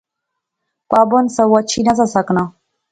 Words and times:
پابند 0.89 1.27
سا، 1.35 1.43
او 1.47 1.53
اچھی 1.59 1.79
نہسا 1.85 2.05
سکنا 2.13 2.43